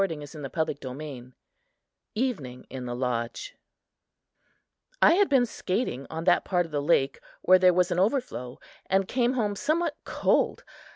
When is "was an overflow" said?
7.71-8.59